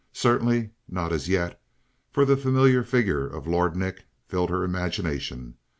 [0.13, 1.61] Certainly not as yet,
[2.09, 5.57] for the familiar figure of Lord Nick filled her imagination.